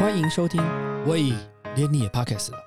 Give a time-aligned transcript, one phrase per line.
[0.00, 0.62] 欢迎收听，
[1.08, 1.32] 喂，
[1.74, 2.58] 连你也 Podcast 了。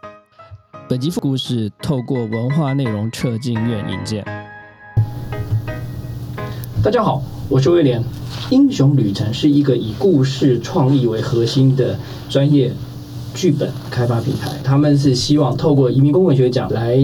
[0.90, 4.22] 本集故事透过文化内容撤进院引荐。
[6.84, 8.04] 大家好，我是威廉。
[8.50, 11.98] 英雄旅程是一个以故事创意为核心的
[12.28, 12.74] 专业
[13.34, 14.52] 剧本开发平台。
[14.62, 17.00] 他们是希望透过移民工文学奖来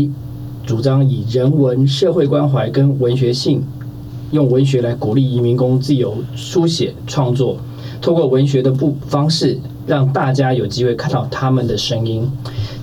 [0.66, 3.64] 主张以人文、社会关怀跟文学性，
[4.32, 7.55] 用文学来鼓励移民工自由书写创作，
[8.02, 9.57] 透过文学的不方式，
[9.88, 12.30] 让大家有机会看到他们的声音。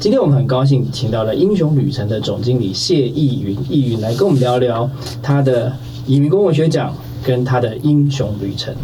[0.00, 4.88] 今天我们很高兴请到了英雄旅程的总经理谢逸云，逸云来跟我们聊聊
[5.22, 5.70] 他的
[6.06, 8.74] 移民公文学奖跟他的英雄旅程。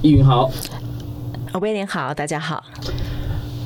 [0.00, 0.50] 逸云好，
[1.52, 2.64] 呃威廉好，大家好。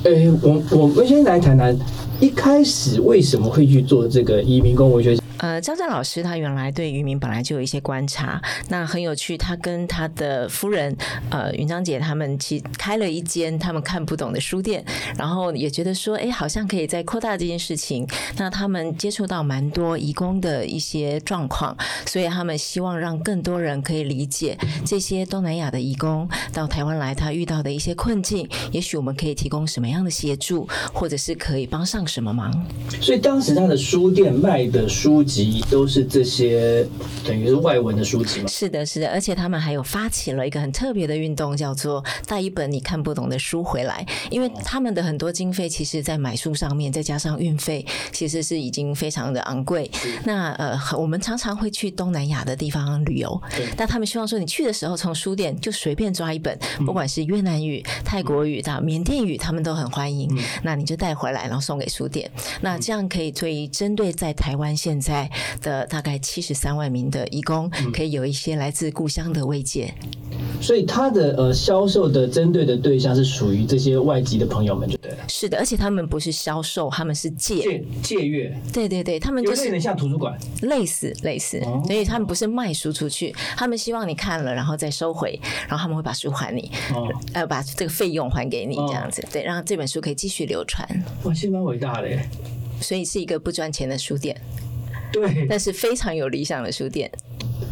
[0.03, 1.75] 诶，我我们先来谈谈
[2.19, 5.18] 一开始为什么会去做这个移民公文学奖？
[5.39, 9.37] 呃，张震老师他原来对渔民本来就有一些观察，那很有趣。
[9.37, 10.95] 他跟他的夫人
[11.29, 14.83] 呃云章姐他们其开了一间他们看不懂的书店，
[15.17, 18.05] 然后也觉得说，哎，好像可以再扩大这件事情。
[18.37, 32.51] 那他们接触到蛮多移工的一些状况，所以他们希望让更多人可以理解这些东南亚的移工到台湾来，他遇到的一些困境，也许我们可以提供什么样的协助，或者是可以帮上什么忙。
[32.99, 36.85] 所以当时他的书店卖的书籍都是这些
[37.23, 38.47] 等于是外文的书籍嘛？
[38.47, 49.89] 是的，是的，而且他们还有发起了一个很特别的运动，叫做带一本你看不懂的书回来，因为他们的很多经费其实在买书上面，再加上运费，其实是已经非常的昂贵。
[50.25, 53.41] 那呃，我们常常会去东南亚的地方旅游，
[53.77, 60.29] 但他们希望说你去的时候从书店就随便抓一本，不管是越南语、泰国语到缅甸语，他们都很欢迎。
[60.63, 62.29] 那你就带回来，然后送给书店。
[62.61, 65.18] 那这样可以对针对在台湾现在
[65.61, 69.91] 的大概七十三万名的义工，可以有一些来自故乡的慰藉。
[70.61, 75.17] 所以他的呃销售的针对的对象是属于这些外籍的朋友们，就对了。
[75.27, 77.61] 是的，而且他们不是销售，他们是借。
[77.61, 80.37] 借借阅，对对对，他们就是有点像图书馆。
[80.63, 90.87] 类似类似，所以他们不是卖书出去，他们希望你看了然后再收回，然后他们会把书还你，哦，呃，把这个费用还给你，这样子，对，让这本书可以继续流传。
[91.23, 92.29] 哇，其实蛮伟大的耶。
[92.81, 94.39] 所以是一个不赚钱的书店，
[95.11, 97.11] 对，但是非常有理想的书店。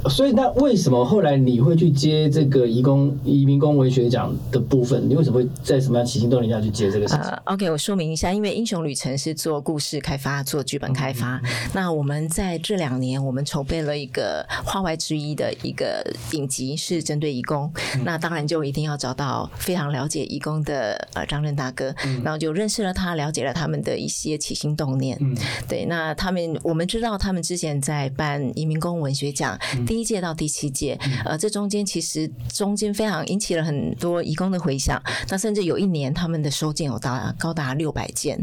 [0.10, 5.08] 所以那为什么后来你会去接这个移工移民工文学奖的部分？
[5.10, 7.24] 你为什么会在什么样起心动念下去接这个事情？
[7.24, 11.42] 呃，OK，我说明一下，因为英雄旅程是做故事开发、做剧本开发。
[11.74, 17.72] 那我们在这两年，我们筹备了一个花外之一的一个影集，是针对移工。
[18.04, 21.94] 那当然就一定要找到非常了解移工的呃张任大哥，
[22.24, 25.18] 然后就认识了他，了解了他们的一些起心动念。
[25.20, 25.36] 嗯
[25.68, 35.02] 对，那他们我们知道他们之前在办移民工文学奖，第一届到第七届，呃，这中间其实中间非常引起了很多义工的回响。
[35.30, 38.38] 那甚至有一年他们的收件有达高达六百件。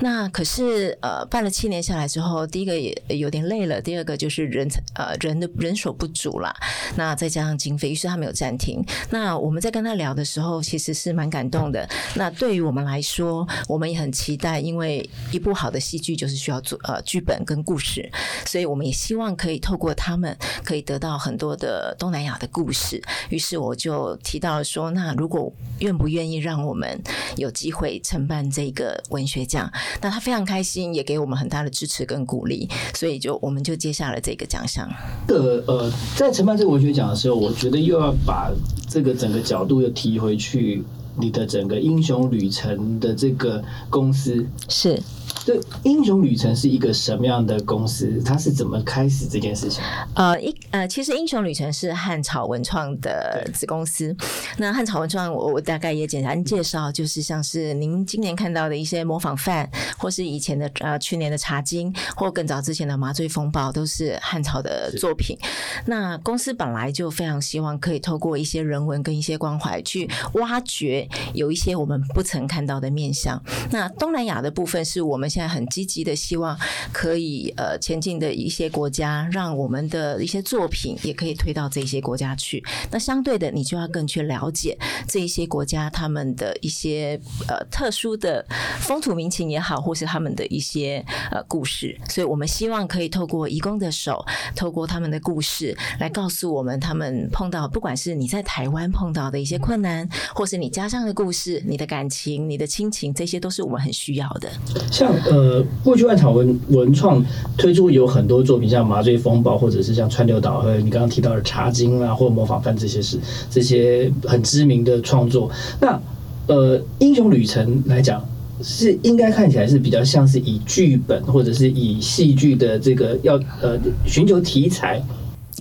[0.00, 6.54] 那可是呃办了七年下来之后，第一个也有点累了，第二个就是人呃人的人手不足啦，
[6.96, 8.84] 那再加上经费，于是他没有暂停。
[9.10, 11.88] 那我们在跟他聊的时候，其实是蛮感动的。
[12.14, 18.10] 那对于我们来说，我们也很期待，因为一部好的戏剧就是需要做呃剧本跟故事，
[18.44, 20.36] 所以我们也希望可以透过他们
[20.66, 23.00] 可以得到很多的东南亚的故事。
[23.30, 27.00] 于是我就提到了说，那如果愿不愿意让我们
[27.36, 29.70] 有机会承办这个文学奖？
[30.02, 34.88] 那他非常开心，也给我们很大的支持跟鼓励，所以就我们就接下了这个奖项。
[35.28, 38.50] 呃呃，在承办这个文学奖的时候，我觉得又要把
[38.88, 40.82] 这个整个角度又提回去，
[41.16, 45.00] 你的整个英雄旅程的这个公司，是
[45.46, 48.20] 这英雄旅程是一个什么样的公司？
[48.24, 49.80] 它是怎么开始这件事情？
[50.16, 54.12] 呃，一呃，其实英雄旅程是汉朝文创的子公司。
[54.58, 65.38] 那汉朝文创，我我大概也简单介绍，就是像是您今年看到的一些模仿犯，或是以前的呃去年的茶经，或更早之前的麻醉风暴，都是汉朝的作品。
[65.84, 73.40] 那公司本来就非常希望可以透过一些人文跟一些关怀，去挖掘有一些我们不曾看到的面向。
[73.70, 76.58] 那东南亚的部分是我们现在很积极的希望
[76.90, 82.64] 可以呃前进的一些国家，让我们的一些作品也可以推到这些国家去。
[82.90, 88.42] 那相对的，你就要更去了解这一些国家他们的一些呃特殊的
[88.80, 92.00] 风土民情也好，或是他们的一些呃故事。
[92.08, 94.24] 所以我们希望可以透过义工的手，
[94.54, 104.50] 透过他们的故事，来告诉我们他们碰到不管是你在台湾碰到的一些困难，或是你家乡的故事、你的感情、你的亲情，这些都是我们很需要的。
[104.90, 107.24] 像呃，过去万草文文创
[107.56, 113.18] 推出有很多作品，像《麻醉风暴》，或者是像《川流岛》和你刚刚提到的《茶经》啊，或《模仿犯》这些事，
[113.50, 115.50] 这些很知名的创作。
[115.80, 116.00] 那
[116.46, 118.24] 呃，英雄旅程来讲，
[118.62, 125.02] 是应该看起来是比较像是以剧本或者是以戏剧的这个要呃寻求题材。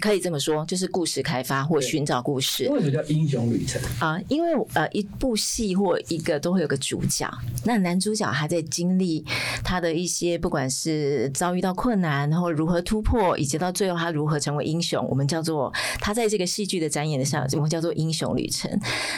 [0.01, 3.81] 可以这么说，就是故事开发或寻找故事为什么叫英雄旅程？
[3.99, 7.29] 啊、因为呃，一部戏或一个都会有个主角，
[7.63, 9.25] 那男主角还在经历
[9.63, 18.69] 他的一些，不管是遭遇到困难，然后如何突破，以及到最后他如何成为英雄，我们叫做他在这个戏剧的展演的上，我们叫做英雄旅程。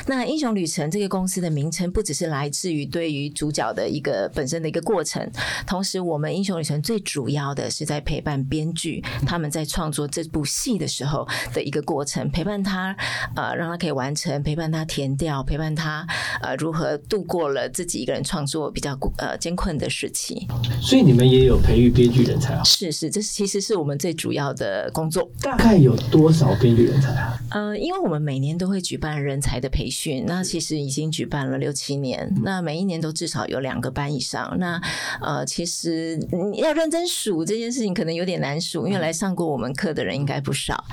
[0.05, 5.29] 那英雄旅程这个公司的名称，不只是来自于对于主角的一个本身的一个过程，
[5.65, 12.97] 同时我们英雄旅程最主要的是在陪伴编剧他们在创作这部戏的时候的一个过程，陪伴他
[13.35, 16.03] 呃让他可以完成，陪伴他填掉，陪伴他
[16.41, 20.47] 呃如何度过了自己一个人创作比较呃艰困的时期。
[20.81, 22.63] 所以你们也有培育编剧人才啊？
[22.63, 25.29] 是是，这是其实是我们最主要的工作。
[25.41, 27.37] 大概有多少编剧人才啊？
[27.51, 34.57] 呃，因为我们每年都会举办人才的培训，那其实已经举办了六七年，那每一年都至少有两个班以上。
[34.57, 34.81] 那
[35.21, 40.83] 呃，其实你要认真数这件事情，可能有点难数，因为来上过我们课的人应该不少。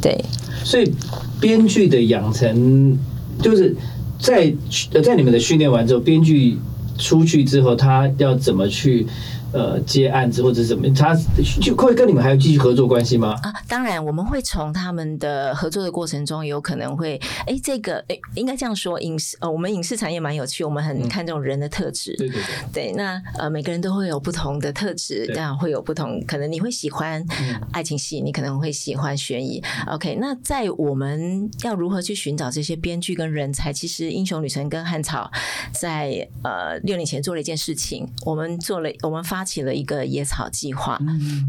[0.00, 0.24] 对，
[0.64, 0.92] 所以
[1.40, 2.98] 编剧的养成，
[3.40, 3.74] 就是
[4.18, 4.52] 在
[4.92, 6.58] 呃在你们的训练完之后，编剧
[6.98, 9.06] 出去之后，他要怎么去
[9.52, 11.14] 呃接案子或者怎么，他
[11.60, 13.36] 就会跟你们还有继续合作关系吗？
[13.42, 22.14] 啊，当然，我们会从他们的合作的过程中，有可能会，哎，这个，哎，应该这样说，影视，呃，我们影视产业蛮有趣，我们很看重人的特质。
[22.16, 22.40] 对对
[22.72, 27.24] 对，对，那呃，每个人都会有不同的特质，对这样会有不同，可能你会喜欢
[27.72, 29.62] 爱情戏，你可能会喜欢悬疑。
[29.88, 33.72] OK，那在我们要如何去寻找这些编剧跟人才？
[33.72, 35.30] 其实《英雄旅程》跟汉草
[35.72, 40.98] 在呃六年前做了一件事情，我们做了，我们发起了一个野草计划。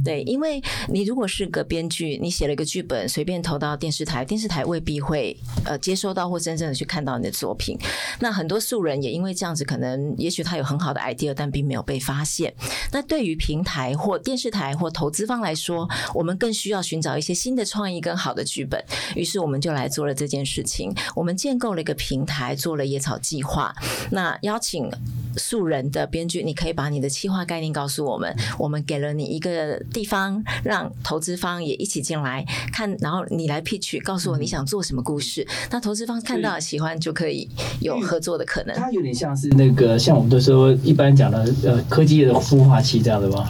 [0.04, 5.36] 对，因为你如果是个编剧，你写了一个剧本，随便投到电视台，电视台未必会
[5.66, 7.78] 呃接收到或真正的去看到你的作品。
[8.19, 12.54] 那很多素人也因为这样子，可能也许他有很好的 idea，但并没有被发现。
[12.92, 18.84] 那对于平台或电视台或投资方来说，我们更需要寻找一些新的创意跟好的剧本。
[19.16, 23.75] 于是我们就来做了这件事情，我们建构了一个平台，做了野草计划。
[24.12, 24.89] 那邀请
[25.38, 35.48] 素人的编剧，你可以把你的企划概念告诉我们，我们给了你一个地方，让投资方也一起进来看，然后你来 pitch，告诉我你想做什么故事。
[35.72, 37.50] 那投资方看到喜欢就可以
[37.80, 38.76] 有合作的可能。
[38.76, 43.50] 它有点像是那个，像我们都说一般讲的呃科技业的孵化器这样的吗？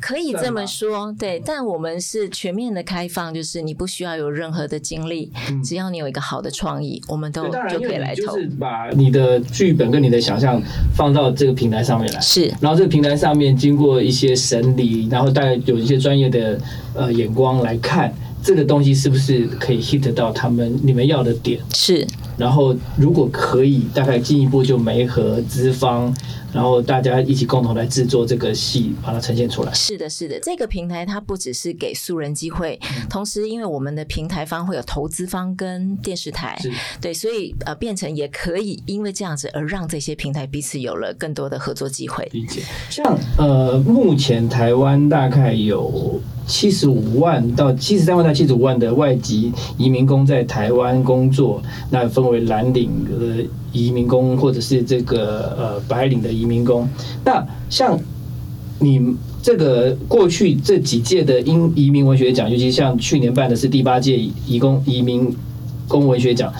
[0.00, 5.32] 可以这么说，对，但我们是全面的开放，就是你不需要有任何的经历，
[5.64, 8.34] 只要你有一个好的创意，我们都就可以来投。
[8.34, 10.62] 就是把你的剧本跟你的想象
[10.94, 12.20] 放到这个平台上面来。
[12.20, 12.52] 是。
[12.60, 16.60] 然后这个平台上面经过一些审理，然后大概有一些专业的
[16.94, 18.12] 呃眼光来看
[18.42, 22.06] 这个东西是不是可以 hit 到他们你们要的点，是，
[22.38, 26.14] 然后如果可以，大概进一步就媒和资方，
[26.52, 29.72] 然后大家一起共同来制作这个戏，把它呈现出来。
[29.74, 32.78] 是的，是的，这个平台它不只是给素人机会，
[33.10, 42.28] 同时因为我们的平台方会有投资方跟电视台，是对，所以呃变成也可以因为这样子而让这些平台彼此有了更多的合作机会。
[42.32, 42.62] 理解。
[42.88, 56.88] 像呃，目前台湾大概有七十五万到七十三万到七十五万的外籍移民工在台湾工作，那分为蓝领的移民工或者是这个呃白领的移民工。
[57.22, 58.00] 那像
[58.80, 65.36] 你这个过去这几届的英移民文学奖，尤其像去年办的是第八届移工移民
[65.86, 66.52] 工文学奖，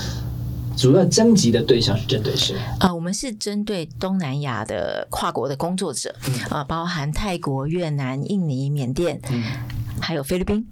[0.77, 2.55] 主要征集的对象是针对谁？
[2.81, 6.15] 呃，我们是针对东南亚的跨国的工作者，
[6.51, 9.43] 呃，包含泰国、越南、印尼、缅甸，嗯
[10.01, 10.65] 还有菲律宾。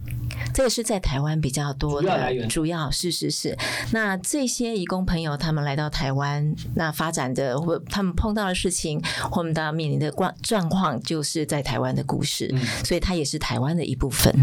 [0.53, 3.57] 这个是在台湾比较多的，主要是是是。
[3.93, 14.35] 那这些移工朋友他们来到台湾，那发展的或他们碰到的事情，或他们面临的状状况，就是在台湾的故事，嗯所以它也是台湾的一部分。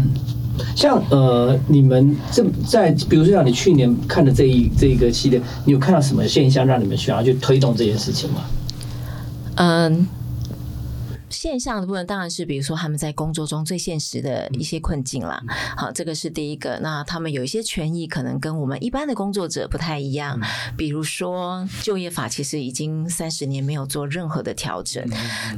[0.76, 8.44] 像呃，你们这在比如说像你去年看的这一这一个系列，你有看到什么现象让你们想要去推动这件事情吗？
[9.56, 10.06] 嗯。
[11.44, 15.42] 现象的部分当然是，比如说他们在工作中最现实的一些困境啦。
[15.76, 16.78] 好，这个是第一个。
[16.80, 20.40] 那他们有一些权益可能跟我们一般的工作者不太一样，
[20.74, 25.06] 比如说就业法其实已经三十年没有做任何的调整。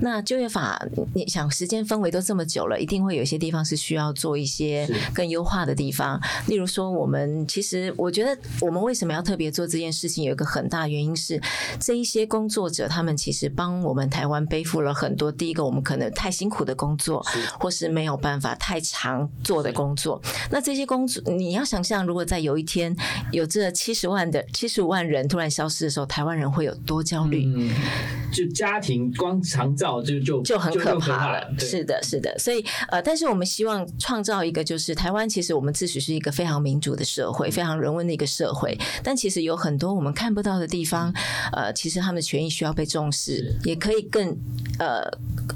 [0.00, 6.20] 那就业法，你想时间氛围都这么久了，一定会有一些地方是需要做一些更优化的地方。
[6.48, 11.40] 例如说，我们其实我觉得我们为什么要特别做这件事情，有一个很大原因是
[11.78, 15.30] 这一些工作者他们其实帮我们台湾背负了很多。
[15.30, 17.22] 第一个，我们们可能太辛苦的工作，
[17.60, 20.20] 或是没有办法太长做的工作。
[20.50, 22.96] 那这些工作，你要想象，如果在有一天
[23.30, 27.44] 有这七十万的七十五万人突然消失的时候，台湾人会有多焦虑？
[27.44, 27.70] 嗯，
[28.32, 31.40] 就家庭光长照就就就很可怕了。
[31.40, 31.58] 了。
[31.58, 32.34] 是的，是的。
[32.38, 41.12] 所以呃，但是我们希望创造一个，就是台湾其实我们自诩是一个非常民主的社会，非常人文的一个社会，但其实有很多我们看不到的地方，
[41.52, 44.36] 呃，其实他们的权益需要被重视，也可以更
[44.78, 45.02] 呃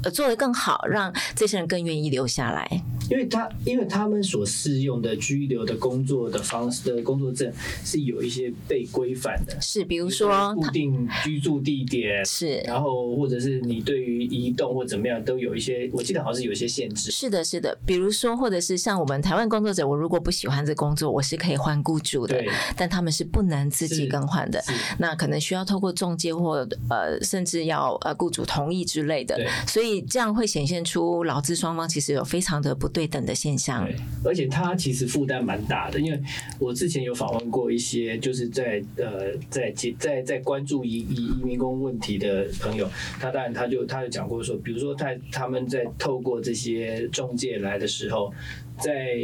[0.09, 2.81] 做得更好，让这些人更愿意留下来。
[3.09, 7.51] 因为他因为他们所适用的居留的工作的方式的工作证
[7.83, 17.11] 是有一些被规范的，是比如说固定居住地点是，然后或者是你对于移动或怎么样都有一些，我记得好像是有一些限制。
[17.11, 22.41] 是的，是的，比如说或者是像我们台湾工作者，我如果不喜欢这工作，我是可以换雇主的，
[22.77, 24.63] 但他们是不能自己更换的，
[24.99, 33.01] 那可能需要透过中介或呃甚至要呃雇主同意之类的，所以这样会显现出劳资双方其实有非常的不对。
[33.11, 36.21] 等的现象，对而且他其实负担蛮大的，因为
[36.59, 39.69] 我之前有访问过一些就是在呃在
[39.99, 48.31] 在在关注移移移民工问题的朋友，他当然他就他就讲过说，比如说在他们在透过这些中介来的时候，
[48.79, 49.17] 在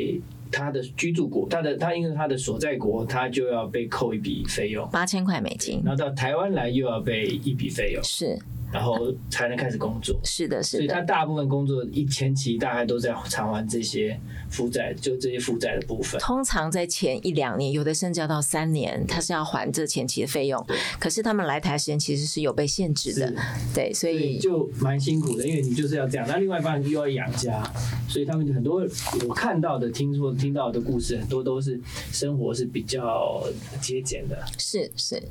[0.52, 8.38] 他的居住国，他的他因为他的所在国，他就要被扣一笔费用，八千块美金，然后到台湾来又要被一笔费用，是。
[8.72, 10.20] 然后才能开始工作。
[10.24, 10.80] 是的，是的。
[10.80, 14.20] 所以他大部分工作一前期大概都在偿还这些
[14.50, 16.20] 负债，就这些负债的部分。
[16.20, 20.64] 通常在前一两年，有的甚至要到三年，他是要还这前期的费用。
[21.00, 23.34] 可是他们来台时间其实是有被限制的。
[23.74, 26.28] 对，所以就蛮辛苦的，因为你就是要这样。
[26.28, 27.64] 那另外一方又要养家，
[28.10, 28.86] 所以他们很多
[29.28, 31.80] 我看到的、听说、听到的故事，很多都是
[32.12, 33.42] 生活是比较
[33.82, 34.38] 节俭的。
[34.58, 35.22] 是是，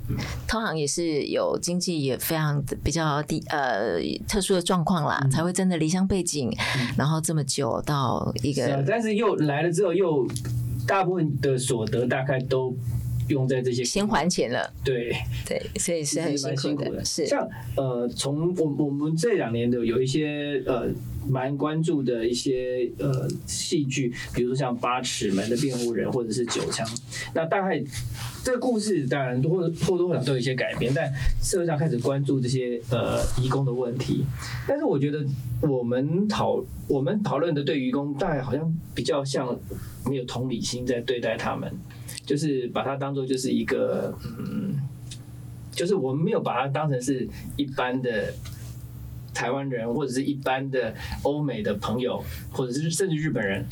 [0.49, 3.25] 通常也是有经济也非常的比较。
[3.49, 6.50] 呃，特殊的状况啦，才会真的离乡背景，
[6.97, 10.26] 然后这么久到一个，但是又来了之后，又
[10.87, 12.75] 大部分的所得大概都
[13.28, 14.73] 用在这些先还钱了。
[14.85, 15.16] 对
[15.47, 17.04] 对，所以是很辛苦的。
[17.04, 20.88] 是像呃，从我我们这两年的有一些呃。
[21.28, 26.87] 蛮关注的一些呃戏剧，比如说像《八尺门的辩护人》或者是《九枪》，
[27.35, 27.83] 那大概
[28.45, 34.25] 这个故事当然或或多或少都有一些改变，但社会上开始关注这些呃移工的问题。
[34.68, 35.25] 但是我觉得
[35.61, 39.59] 我们讨我们讨论的对移工，大概好像比较像
[40.09, 41.73] 没有同理心在对待他们，
[42.25, 44.76] 就是把它当做就是一个嗯，
[45.73, 48.33] 就是我们没有把它当成是一般的。
[49.37, 53.62] 台湾人或者是一般的欧美的朋友，或者是甚至日本人，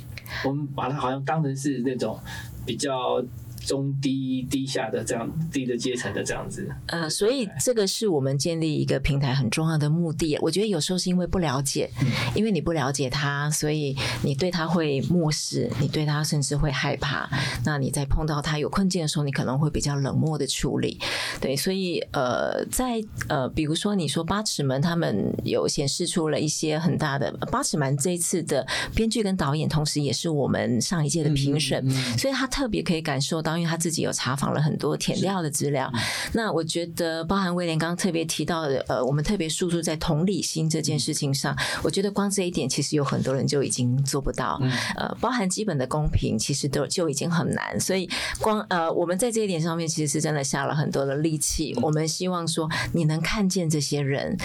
[0.45, 2.21] 我们把他好像当成是那种
[2.67, 3.25] 比较。
[3.67, 10.39] 中低低下的这样低的阶层的这样子，呃，所以这个是我们建立一个平台很重要的目的。
[10.41, 11.91] 我觉得有时候是因为不了解，
[12.35, 17.29] 因为你不了解他，所以你对他会漠视，你对他甚至会害怕。
[17.65, 20.99] 那你在碰到他有困境的时候，你可能会比较冷漠的处理。
[21.41, 33.54] 对，所以呃，在呃，比如说你说八尺门，他们有显示出了一些很大的八尺门这一次的编剧跟导演，同时也是我们上一届的评审，所以他特别可以感受到。
[33.59, 35.91] 因为他自己有查访了很多填料的资料，
[36.33, 44.61] 那我觉得包含威廉刚刚特别提到的，呃，我们特别输出在同理心这件事情上，我觉得光这一点其实有很多人就已经做不到，
[44.97, 48.09] 呃，包含基本的公平，其实都就已经很难，所以
[48.41, 51.75] 光呃，我们在这一点上面其实是真的下了很多的力气。
[51.83, 54.37] 我们希望说你能看见这些人，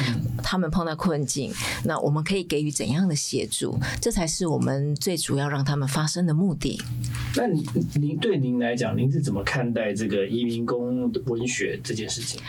[0.44, 6.82] 他们碰到困境，那我们可以给予怎样的协助，这才是我们最主要让他们发生的目的。
[7.36, 7.64] 那您
[7.96, 8.98] 您对您来讲？
[8.98, 12.42] 您是怎么看待这个移民工文学这件事情？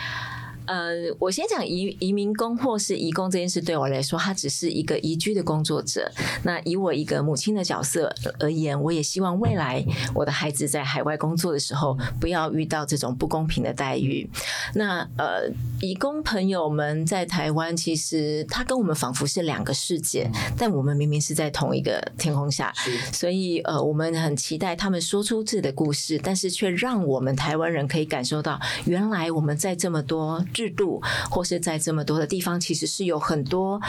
[0.71, 6.09] 呃，我先讲移移民工或是移工这件事，对我来说，他只是一个移居的工作者。
[6.43, 9.83] 那以我一个母亲的角色而言，我也希望未来
[10.15, 14.29] 我的孩子在海外工作的时候，不要遇到这种不公平的待遇。
[14.73, 15.51] 那呃，
[15.81, 22.73] 移工朋友们在台湾，其实他跟我们仿佛是两个世界，但我们明明是在同一个天空下。
[23.11, 30.41] 所以呃，我们很期待他们说出自己的故事，但是却让我们台湾人可以感受到，原来我们在这么多。
[30.61, 31.01] 制度
[31.31, 33.81] 或是在这么多的地方，其实是有很多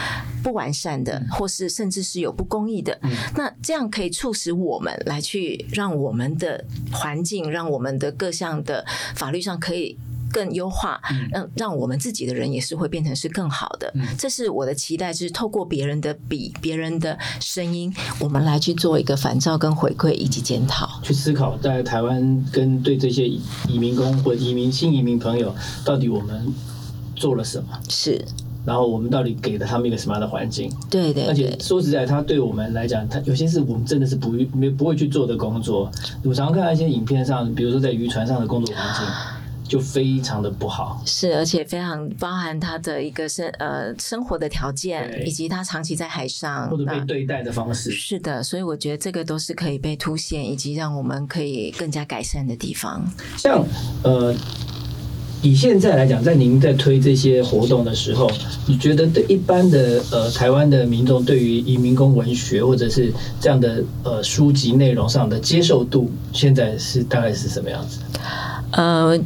[0.43, 2.99] 不完善的，或是甚至是有不公义的。
[3.37, 9.99] 那这样可以促使我们来去让我们的环境，让我们的各项的法律上可以
[10.33, 13.93] 更优化，让让我们自己的人也是会变成是更好的。
[14.19, 26.53] 这是我的期待，就是透过别人的笔、别人的声音，我们来去做一个反照跟回馈以及检讨，去思考在台湾跟对这些移民工或移民新移民朋友，到底我们。
[27.15, 27.79] 做了什么？
[27.89, 28.25] 是
[28.65, 30.73] 然后我们到底给了他们一个什么样的环境？
[30.91, 35.89] 对对而且，说实在，他对我们来讲，他有些是我们真的是不没不会去做的工作。
[36.25, 39.05] 我常常看到一些影片上，比如说在渔船上的工作环境，
[39.73, 41.03] 就非常的不好。
[41.07, 53.03] 是，而且非常包含他的一个生呃生活的条件，以及他长期在海上或者被对待的方式，是的，所以我觉得这个都是可以被凸显，以及让我们可以更加改善的地方。
[53.39, 53.65] 像
[54.03, 54.35] 呃，
[55.41, 58.31] 以现在来讲，在您在推这些活动的时候，
[58.67, 63.11] 你觉得对一般的呃台湾的民众对于移民工文学或者是
[63.41, 68.01] 这样的呃书籍内容上的接受度，现在是大概是什么样子？
[68.73, 69.19] 呃。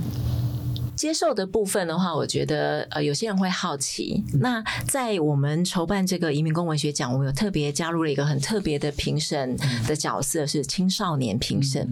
[1.07, 4.25] 接受的部分的话，我觉得呃，有些人会好奇。
[4.41, 11.89] 那在我们筹办这个移民工文学奖，我们有特别加入了一个很特别的评审的角色，是青少年评审。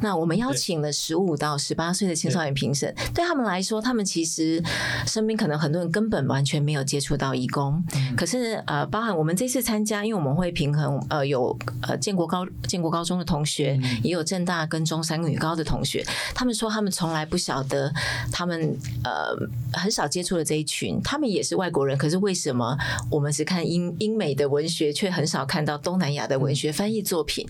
[0.00, 4.60] 那我们邀请了十五到十八岁的青少年评审，对他们来说，他们其实
[5.06, 7.80] 身边可能很多人根本完全没有接触到义工，
[8.16, 16.04] 可是呃，包含我们这次参加，因为我们会平衡呃有呃建国高建国高中的同学，也有正大跟中山女高的同学，
[16.34, 17.92] 他们说他们从来不晓得
[18.32, 18.55] 他们
[19.04, 19.36] 呃
[19.72, 22.76] 很少接触的这一群，他们也是外国人，可是为什么
[23.10, 27.46] 我们只看英英美的文学，却很少看到东南亚的文学翻译作品？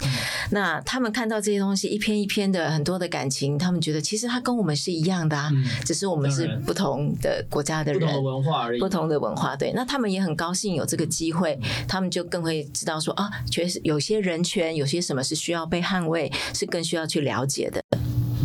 [0.50, 5.48] 那他们看到这些东西一篇一篇的很多的感情，他们觉得其实他跟我们是一样的啊，
[5.84, 8.88] 只是我们是不同的国家的人，不同的文化而已不。
[8.96, 17.84] 同的文化，对，那他们也很高兴有这个机会，他们就更会知道说啊，确实有些人权，有些什么是需要被捍卫，是更需要去了解的。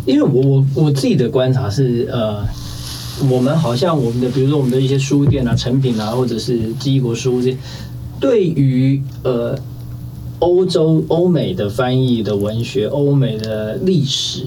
[0.05, 2.43] 因为我我我自己的观察是，呃，
[3.29, 7.57] 我们好像我们的，比如说我们的一些书店啊、成品啊，或者是记忆国书这些，
[8.19, 9.55] 对于呃
[10.39, 14.45] 欧洲、欧美的翻译的文学、欧美的历史，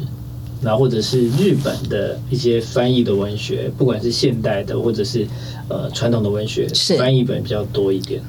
[0.60, 5.26] 然后或者是日本的一些翻译的文学，不管是现代的或者是
[5.68, 8.20] 呃传统的文学，是翻译本比较多一点。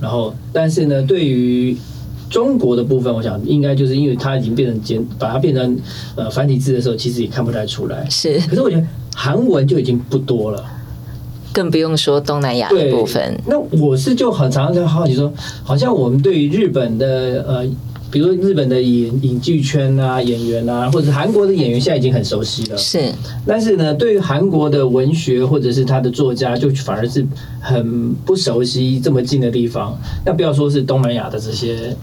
[0.00, 1.76] 然后，但是呢，对于
[2.32, 5.78] 中国的部分，我想应该就是因为它已经变成简，把它变成
[6.16, 8.06] 呃繁体字的时候，其实也看不太出来。
[8.08, 10.64] 是，可是我觉得韩文就已经不多了。
[11.52, 13.38] 更不用说东南亚的部分。
[13.46, 15.30] 那我是就很常常在好奇说，
[15.62, 17.68] 好像我们对于日本的呃，
[18.10, 22.78] 比如说日本的影影剧圈啊、演员啊，或者是韩国的演员，现在已经很熟悉了。
[22.78, 23.12] 是
[23.46, 27.26] 但是呢，对于韩国的文学或者是他的作家，就反而是
[27.60, 29.94] 很不熟悉这么近的地方。
[30.24, 31.94] 那不要说是东南亚的这些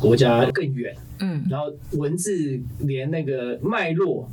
[0.00, 4.28] 国家更远，嗯，然后文字连那个脉络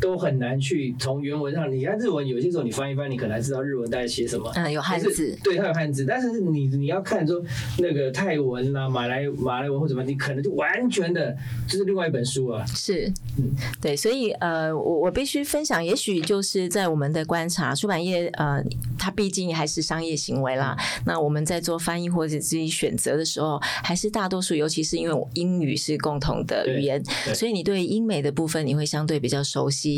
[0.00, 1.70] 都很难去从原文上。
[1.70, 4.50] 你看日文，有些时候你翻一翻，你可能还知道日文在写什么。
[4.54, 7.42] 嗯，有汉字，对，它有汉字，但是你你要看说
[7.78, 11.36] 那个泰文啦、马来马来文或者什么，你可能就完全的
[11.68, 12.64] 就是另外一本书啊。
[12.66, 18.64] 是嗯，对，所以呃，我我必须分享，也许就是在我们的观察，出版业呃，
[18.98, 20.76] 它毕竟还是商业行为啦。
[21.04, 27.02] 那我们在做翻译或者自己选择的时候，还是大多数，尤其是因为我英语是共同的语言，
[27.34, 29.89] 所以你对英美的部分你会相对比较熟悉。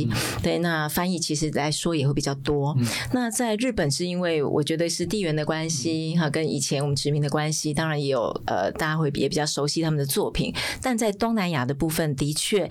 [0.42, 2.76] 对，那翻译其实来说也会比较多。
[3.12, 10.54] 那在日本是因为我觉得是地缘的关系哈，跟以前我们殖民的关系，当然也有呃，大家会也比较熟悉他们的作品。
[10.80, 12.68] 但在东南亚的部分，的确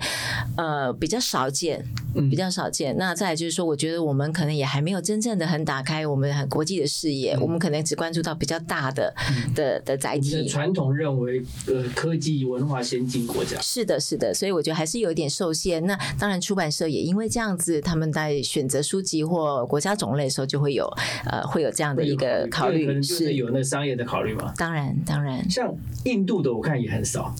[0.56, 2.96] 呃比较少见，嗯比较少见。
[2.98, 9.14] 那再来就是说，我觉得我们可能也还没有真正的很打开我们很国际的视野，我们可能只关注到比较大的
[9.54, 10.46] 的的载体。
[10.46, 13.60] 传统认为，呃，科技文化先进国家。
[13.60, 15.84] 是的，是的，所以我觉得还是有一点受限。
[15.86, 20.86] 那当然，出版社也因为这样子，他们在选择书籍或国家种类的时候，就会有
[21.26, 22.78] 呃会有这样的一个考虑。
[22.78, 24.52] 对可能就是有那商业的考虑嘛。
[24.56, 27.34] 当然，当然，像印度的，我看也很少。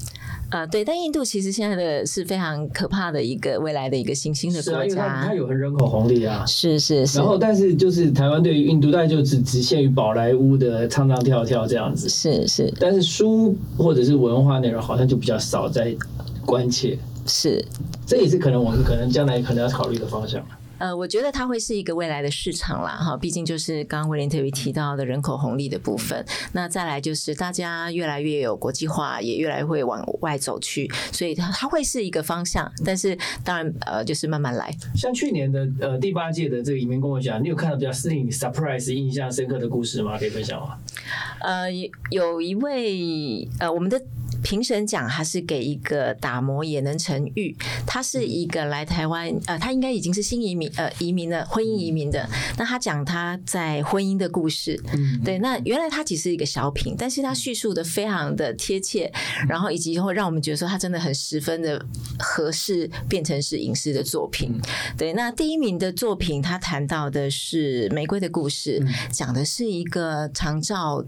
[0.50, 6.44] 呃，对，但印度其实现在的是非常可怕的一个未来的一个新兴的是啊，国因为它有人口红利啊。
[6.46, 12.06] 是是是然，后，但是就是台湾对于印度，大概就只只限于宝莱坞的唱唱跳跳这样子。
[12.06, 15.96] 是是但是书或者是文化内容，好像就比较少在
[16.44, 16.98] 关切。
[17.26, 17.64] 是，
[18.06, 20.44] 这也是可能我们可能将来可能要考虑的方向。
[20.78, 26.26] 呃，我觉得它会是一个未来的市场啦，哈，毕竟就是刚刚威廉特别提到的人口红利的部分。
[26.54, 32.68] 那再来就是大家越来越有国际化，也越来越会往外走去，所以它它会是一个方向。
[32.84, 34.74] 但是当然，呃，就是慢慢来。
[34.96, 40.18] 像去年的呃第八届的这个移民公文奖，你有看到比较令你 surprise 印象深刻的故事吗？
[40.18, 40.76] 可以分享吗？
[41.42, 44.02] 呃，有有一位呃，我们的
[44.42, 52.28] 评审奖它是给一个打磨也能成玉，他是一个来台湾呃，他应该已经是新移民呃移民的婚姻移民的。
[52.56, 59.12] 那他讲他在婚姻的故事，嗯对，那原来他只是一个小品，但是他叙述的非常的贴切，
[59.48, 61.84] 然后以及会让我们觉得说他真的很十分的
[62.18, 64.58] 合适变成是影视的作品。
[64.96, 68.80] 对，那第一名的作品他谈到的是《玫瑰的故事》，
[69.12, 71.04] 讲的是一个长照，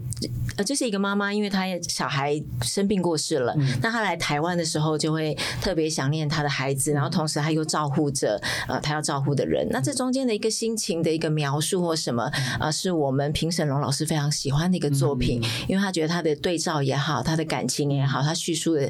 [0.57, 9.67] 呃，这是一个妈妈，因为她小孩生病过世了，那他来台湾的时候就会特别想念他的孩子，然后同时他又照顾着呃他要照顾的人。
[9.71, 18.81] 那这中间的一个心情的一个描述或什么，呃，是我们评审龙老师非常喜欢的一个作品，因为他觉得他的对照也好，他的感情也好，他叙述的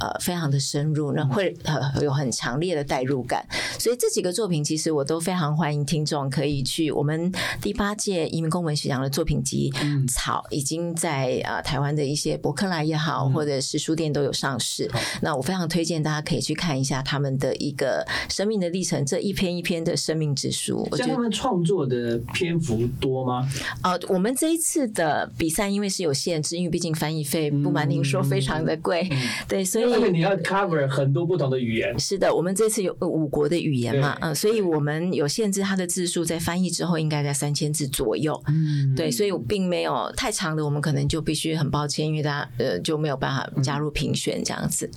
[0.00, 3.46] 呃非常的深入，那会呃有很强烈的代入感。
[3.78, 9.70] 所以这几个作品其实我都非常欢迎听众可以去我们第八届移民公文学奖的作品集
[10.10, 14.90] 《草》，已经在呃台湾的一些博客来也好，或者是书店都有上市。
[15.22, 20.86] 那我非常推荐大家可以去看一下他们的一个生命的历程，这一篇一篇的生命之书。
[20.90, 23.48] 我觉得像他们创作的篇幅多吗？
[23.82, 29.08] 呃，我们这一次的比赛因为是有限制，因为毕竟翻译费不瞒您说非常的贵，
[29.48, 31.98] 对，所以你要 cover 很多不同的语言。
[31.98, 44.88] 是的，我们这次有五国的语言嘛，嗯，所以我们有限制它的字数，在翻译之后应该在三千字左右，嗯，对，所以我并没有太长的，我们可能就必须很抱歉，因为大家呃就没有办法加入评选这样子。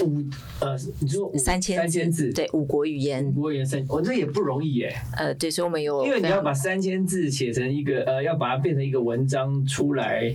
[0.00, 0.22] 五
[0.60, 4.94] 呃，你说三千三千字，对，五国语言，五国语言三，我、这也不容易耶。
[5.16, 10.32] 呃，对，所以我们有因为你要把三千字写成一个呃，要把它变成一个文章出来，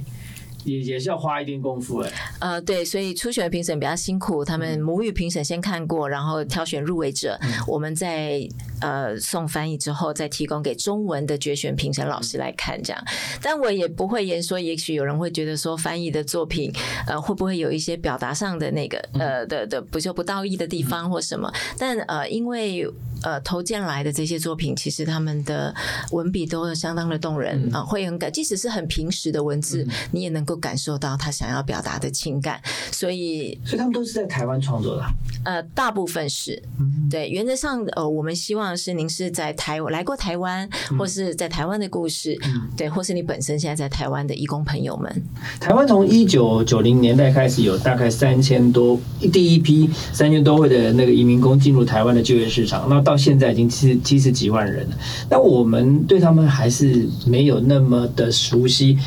[0.63, 2.11] 也也是要花一定功夫哎。
[2.39, 8.47] 呃，对，所以初选的评审比较辛苦，他们母语评审先看过，然后挑选入围者，我们在
[8.81, 13.03] 呃送翻译之后，再提供给中文的决选评审老师来看，这样。
[13.41, 16.71] 但我也不会言说，也许有人会觉得说，翻译的作品，
[17.07, 21.51] 呃，会不会有一些表达上的那个呃的的不就不到意的地方或什么？
[21.77, 22.85] 但呃，因为
[23.23, 25.73] 呃投件来的这些作品，其实他们的
[26.11, 35.01] 文笔都相当的动人啊、会很感，即使是很平实的文字，你也能够感受到他想要表达的情感，所以所以他们都是在台湾创作的？
[35.01, 35.09] 啊。
[35.45, 36.61] 呃，大部分是
[37.09, 42.37] 对，原则上呃，我们希望是您是在台来过台湾，或是在台湾的故事，
[42.77, 45.23] 对，或是你本身现在在台湾的义工朋友们，
[45.59, 48.97] 台湾从一九九零年代开始，有大概三千多
[49.33, 54.95] 第一批三千多位的那个移民工进入台湾的就业市场，那到现在已经七七十几万人了。
[55.29, 58.97] 但我们对他们还是没有那么的熟悉，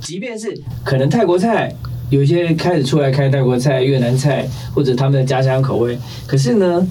[0.00, 1.74] 即便是可能泰国菜。
[2.10, 6.86] 有一些开始出来开泰国菜、越南菜，或者他们的家乡口味，可是呢，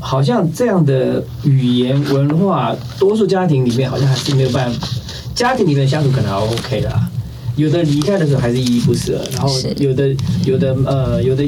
[0.00, 4.88] 好像这样的语言文化，多数家庭里面好像还是没有办法。
[5.34, 7.06] 家庭里面相处可能还 OK 啦，
[7.54, 11.46] 有的离开的时候还是依依不舍，然后有的有的呃有的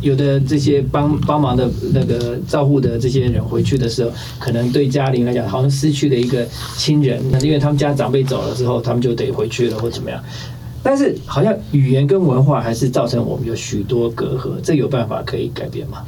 [0.00, 10.22] 有的这些帮帮忙的那个照顾的这些人回去的时候，可能对家庭来讲好像失去了一个亲人，那因为他们家长辈走了之后，他们就得回去了或怎么样。
[10.82, 16.04] 但是好像语言跟文化还是造成我们有许多隔阂，这有办法可以改变吗？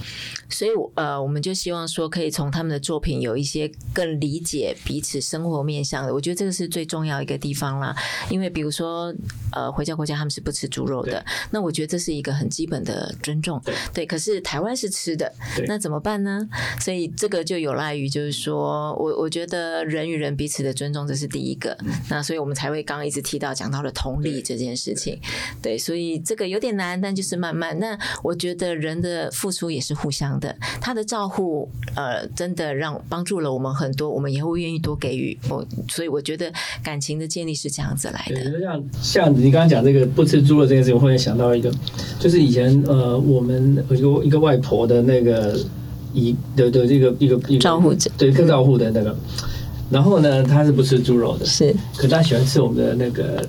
[0.50, 6.12] 所以呃，我们就希望说，可以从他们的作品有一些更理解彼此生活面向的。
[6.12, 7.94] 我觉得这个是最重要一个地方啦。
[8.28, 9.14] 因为比如说，
[9.52, 13.62] 呃，回教国家他们是不吃猪肉的，那我觉得这是一个很基本的尊重。
[13.94, 15.32] 对，可是台湾是吃的，
[15.66, 16.48] 那怎么办呢？
[16.80, 21.76] 所以这个就有赖于，就是说我我觉得人与人彼此的尊重，这是第一个。
[22.08, 25.20] 那所以我们才会刚刚一直提到讲到了同理这件事情。
[25.62, 27.78] 对，所以这个有点难，但就是慢慢。
[27.78, 35.38] 那我觉得人的付出也是互相的，他的照顾，呃，真的让帮助了我们很多，我们也会愿意多给予。
[35.48, 38.50] 我所以我觉得感情的建立是这样子来对，的。
[38.50, 41.70] 就像像你刚刚讲这个不吃猪肉这件事情，我忽然想到一个，
[42.18, 45.57] 就是以前呃，我们有一个一个外婆的那个
[46.12, 49.14] 姨的的这个一个一个照护者对，更照护的那个，
[49.90, 53.46] 然后呢，他是不吃猪肉的，是可他喜欢吃我们的那个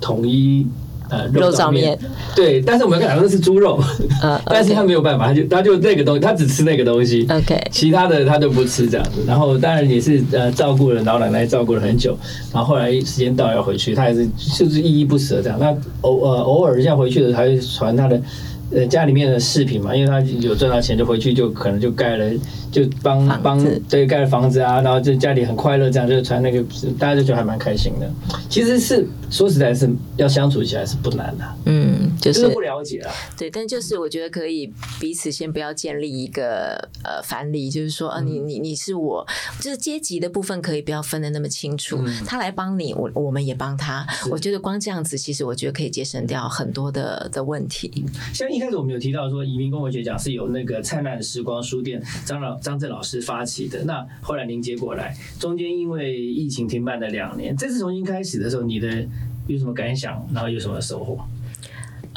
[0.00, 0.66] 统一
[1.10, 1.98] 呃肉燥燥面面，
[2.34, 3.82] 对，但是我们讲的是猪肉，
[4.22, 7.26] 呃 但是他没有办法，他就他就那个东西，他只吃那个东西。
[7.30, 12.16] ，OK，其他的他都不吃这样子，然后当然也是呃照顾了老奶奶，照顾了很久，
[12.52, 15.58] 然后后来时间到要回去，他也是就是依依不舍这样。
[15.60, 18.20] 那偶呃偶尔像回去的时候，还会传他的
[18.72, 22.30] 呃家里面的饰品嘛，因为他有赚到钱，就回去就可能就盖了，
[22.70, 26.62] 就帮帮对盖了房子啊，然后就家里很快乐，这样就穿那个，
[26.98, 28.10] 大家就觉得还蛮开心的。
[28.48, 33.12] 其实是说实在是要相处起来是不难的、嗯，就就是是不了解啊。
[33.36, 39.26] 对，但就是我觉得可以彼此先不要建立一个呃藩篱，就是说啊，你你你是我，
[39.60, 41.96] 就是阶级的部分可以不要分的那么清楚。
[42.00, 44.06] 嗯他来帮你，我我们也帮他。
[44.30, 48.04] 我觉得光这样子，其实我觉得可以节省掉很多的的问题。
[48.32, 53.82] 像一开始我们有提到说，移民公文学奖是由那个灿烂时光书店张老张震老师发起的。
[53.84, 59.04] 那后来您接过来，中间因为疫情停办了两年，这次重新开始的时候，你的
[59.46, 60.24] 有什么感想？
[60.32, 61.18] 然后有什么收获？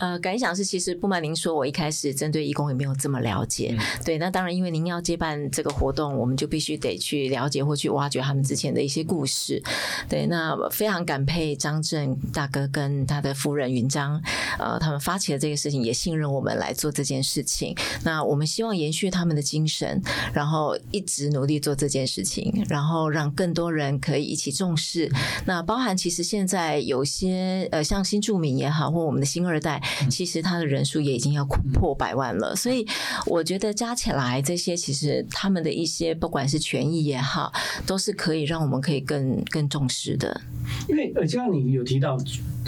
[0.03, 3.73] 呃，感想是，其实不瞒您说，我一开始针对义工也没有这么了解。
[4.03, 9.63] 对，那当然，因为您要接办这个活动，我们就必须得去了解或去挖掘他们之前的一些故事。
[10.09, 14.21] 对，那非常感佩张震大哥跟他的夫人云章，
[14.59, 17.73] 呃，他们发起了这个事情，也信任我们来做这件事情。
[18.03, 20.01] 那我们希望延续他们的精神，
[20.33, 25.09] 然后一直努力做这件事情，然后让更多人可以一起重视。
[25.45, 32.55] 那包含其实现在有些呃，像新住民也好，或我们的新二代，其实他的人数也已经要破百万了。
[32.55, 32.85] 所以
[33.25, 37.51] 我觉得加起来这些，其实他们的一些不管是权益也好，
[37.85, 40.41] 都是可以让我们可以更更重视的。
[40.87, 42.17] 因为呃，就像你有提到，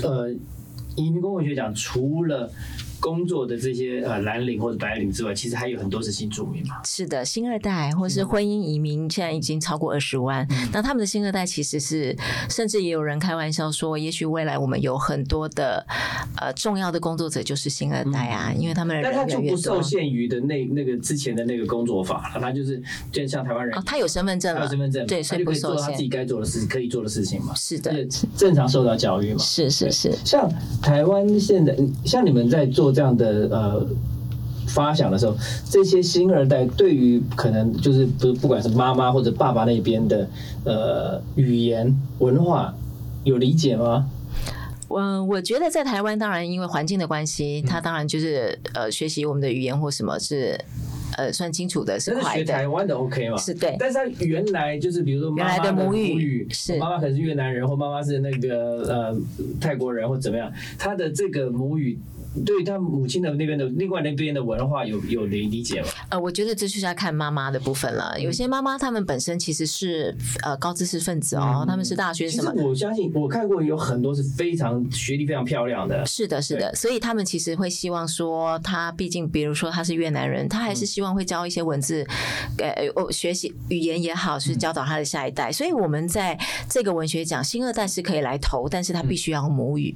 [0.03, 0.31] 呃，
[0.95, 2.51] 移民公文学奖除了
[3.05, 6.81] 工作的这些呃蓝领或者白领之外，其实还有很多是新住民嘛。
[6.83, 10.47] 是的，新二代或是婚姻移民，现在已经超过二十万。
[10.73, 12.17] 那他们的新二代其实是，
[12.49, 15.85] 甚至也有人开玩笑说，也许未来我们有很多的
[16.41, 19.51] 呃重要的工作者就是新二代啊，因为他们的但他就人。
[19.51, 26.09] 不受限于的那那个之前的那个工作法了，他就是就像台湾人哦，，他有身份证了，他有身份证，对，他所以不受就可以做他自己。
[26.15, 27.53] 该做的事，可以做的事情嘛。
[27.55, 29.39] 是的，对，正常受到教育嘛。
[29.39, 30.13] 是是是。
[30.23, 30.49] 像
[30.81, 33.87] 台湾现在，像你们在做这样的呃
[34.67, 35.35] 发想的时候，
[35.69, 40.27] 这些新二代对于可能就是不不管是妈妈或者爸爸那边的
[40.63, 42.73] 呃语言文化
[43.23, 44.09] 有理解吗？
[44.87, 50.57] 嗯，我觉得在台湾，当然因为环境的关系，他当然就是呃学习我们的语言或什么是
[51.17, 52.11] 呃算清楚的，是
[52.45, 52.67] 台。
[52.67, 53.37] 湾的 OK 嘛？
[53.37, 59.17] 是对但是他原来就是比如说妈妈原来的母语语是妈妈可能是越南人，或妈妈是那个呃
[59.59, 61.97] 泰国人或怎么样，他的这个母语
[62.43, 65.87] 对他母亲的那边的另外那边的文化有有理理解吗？
[66.09, 68.19] 呃，我觉得这就是要看妈妈的部分了。
[68.19, 71.67] 有些妈妈她们本身其实是呃高知识分子哦，嗯。
[71.67, 72.63] 她们是大学其实什么。
[72.63, 82.05] 我相信，我看过有很多是非常学历非常漂亮的，是的，是的，所以他们其实会希望说，他毕竟，比如说他是越南人，他还是希望会教一些文字，
[82.57, 85.51] 呃，哦，学习语言也好，是教导他的下一代。
[85.51, 86.37] 所以我们在
[86.69, 89.95] 这个文学奖，新二代是可以来投，但是他必须要母语，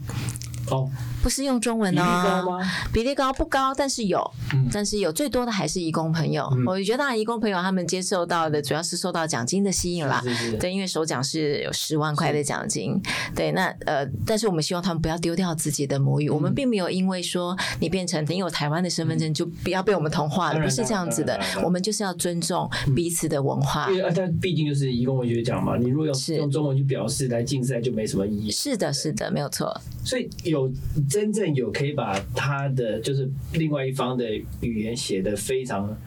[0.69, 0.89] 哦，
[1.21, 2.43] 不是用中文比例哦。
[2.45, 2.71] 高吗？
[2.93, 3.73] 比例高不高？
[3.73, 4.19] 但是有，
[4.53, 6.49] 嗯但是有最多的还是义工朋友。
[6.65, 10.21] 我觉得当然，义工朋友他们接受到的主要是受到奖金的吸引啦。
[10.23, 12.99] 是是是对，因为首奖是有十万块的奖金。
[13.35, 16.29] 对，那呃，但是我们希望他们不要丢掉自己的母嗯语。
[16.29, 23.97] 我们并没有因为说你变成你有台湾的身份证就不要被我们同化了，不是这样子的我们就是要尊重彼此的文化因。
[23.97, 28.51] 为呃，它毕竟就是义工文学奖嘛，你如果用是用中文去表示来竞赛，就没什么意义。
[28.51, 29.75] 是的，是的，没有错。
[30.03, 30.71] 所以有
[31.09, 34.25] 真正有可以把他的就是另外一方的
[34.61, 35.97] 语言写得非常。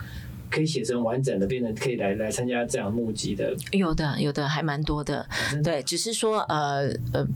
[0.55, 5.27] 可以写成完整的，变成可以来来参加这样募集的，有的，有的还蛮多的。
[5.65, 7.27] 对，只是说呃呃。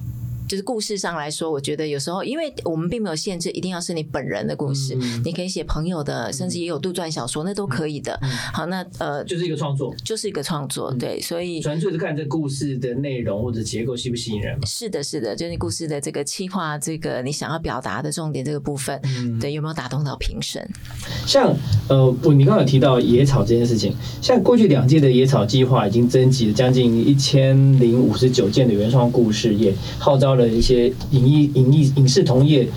[0.49, 8.19] 就是故事上来说，我觉得有时候，因为我们并没有限制，一定要是你本人的故事，嗯你可以写朋友的，甚至也有杜撰小说，那都可以的。
[8.53, 14.57] 好，那呃，就是一个创作，就是一个创作，对，所以纯粹是看这故事的内容或者结构吸不吸引人。
[14.67, 20.67] 是的，是的，就是故事的这个企划，这个你想要表达的重点这个部分，嗯对，有没有打动到评审？
[21.27, 21.55] 像
[21.89, 32.69] 呃，不你刚刚有提到野草这件事情，像过去两届的野草计划已经征集了将近一千零五十九件的原创故事，也号召了一些影艺、影艺、影视同业。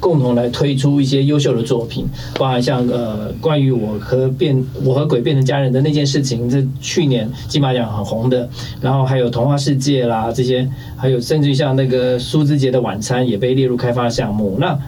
[0.00, 2.06] 共同来推出一些优秀的作品，
[2.38, 8.46] 包含像呃关于我和变我和鬼变成家人的那件事情，这去年金马奖很红的，
[8.82, 14.58] 然后还有童话世界啦这些，还有甚至像那个苏之杰的晚餐也被列入开发项目。
[14.60, 14.78] 那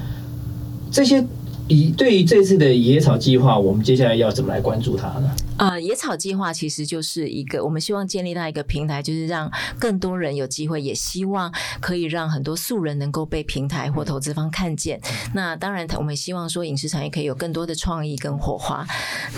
[0.90, 1.24] 这些
[1.66, 5.30] 以对于这次的野草计划，我们接下来要怎么来关注它呢？
[5.58, 15.00] 呃，野草计划其实就是一个，我们希望建立到一个平台，就是让更多人有机会，也希望可以让很多素人能够被平台或投资方看见。
[15.34, 18.86] 那当然，我们希望说影视产业可以有更多的创意跟火花。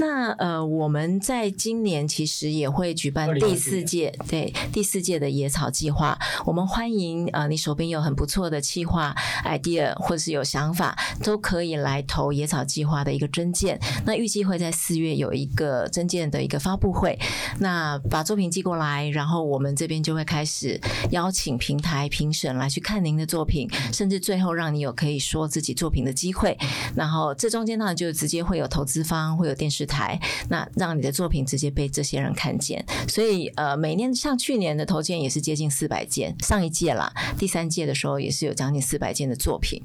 [0.00, 6.18] 那呃，我们在今年其实也会举办第四届，对第四届的野草计划。
[6.44, 13.78] 我们欢迎呃，你手边有很不错的企划 idea 或者是有想法，都可以来投野草计划的一个征件。
[14.04, 17.18] 那预计会在四月有一个征件的一个发布会。
[17.60, 26.56] 那把作品寄过来，然后我们这边就会开始邀请平台评审来去看您的作品，甚至最后让你有可以说自己作品的机会。
[26.96, 30.18] 然后这中间呢，就直接会有投资方，会有电视台，
[30.48, 32.84] 那让你的作品直接被这些人看见。
[33.06, 39.82] 所以呃，每年像去年的投件也是接近四百件，上一届啦，第三届的时候也是有将近四百件的作品。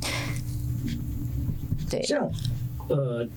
[1.89, 2.29] 对，像
[2.87, 3.27] 呃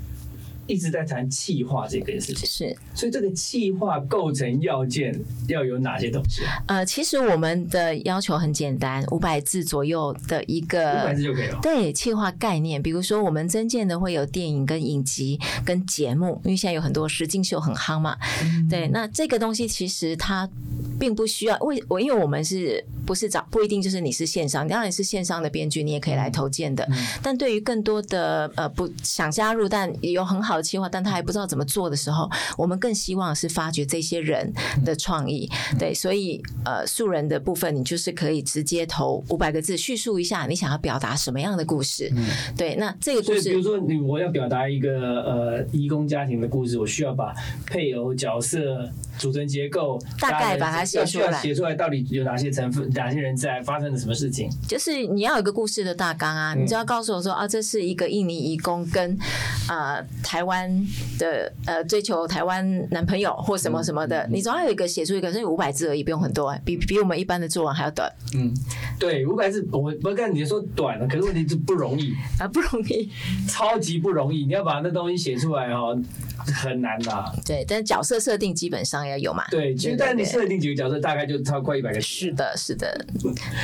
[0.66, 2.76] 一直在谈气化这件事情，是。
[2.94, 5.14] 所以这个气化构成要件
[5.48, 6.62] 要有哪些东西啊？
[6.66, 11.58] 呃，其实我们的要求很简单，五百字左右的一个，五百字就可以了。
[11.62, 18.16] 对，气化概念，比如说我们增建的会有电影跟影集跟节目，因为现在有很多实境秀很夯嘛。
[18.68, 20.48] 对，那这个东西其实它
[20.98, 26.86] 并不需要，为我因为我们是不是找不一定就是你是线上，当然是线上的编剧，你也可以来投件的。
[27.22, 34.52] 但对于更多的呃不想加入，但也有很好的企划，但他还不知道怎么做的时候，我们更希望是发掘这些人
[34.84, 35.50] 的创意。
[35.78, 42.12] 对，所以呃素人的部分，你就是可以直接投五百个字，叙述一下你想要表达什么样的故事。
[42.56, 47.34] 对，那这个故事比如说你我要表达一个呃义工家庭的故事，我需要把
[47.66, 48.90] 配偶角色。
[49.18, 54.48] 组成结构，大概把它写出来写出来到底有哪些成分、哪些人在发生了什么事情。
[54.66, 59.16] 就是你要有一个故事的大纲啊，你就要告诉我说啊，这是一个印尼移工跟
[59.68, 60.70] 呃台湾
[61.18, 68.52] 的呃追求台湾男朋友或什么什么的，你总要有一个写出一个，所以五百字而已，不用很多，比比我们一般的作文还要短嗯，
[68.98, 73.10] 对，五百字我不跟你说短了，可是问题是不容易，啊，不容易。
[73.48, 74.44] 超级不容易。
[74.44, 75.98] 你要把那东西写出来哦，
[76.54, 77.24] 很难呐。
[77.44, 79.44] 对，但角色设定基本上要有嘛。
[79.50, 82.00] 对，其实但你设定几个角色，大概就超过一百个。
[82.00, 83.06] 是的，是的，